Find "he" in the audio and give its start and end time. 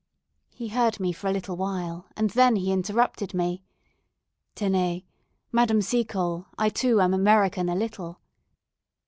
0.55-0.69, 2.55-2.71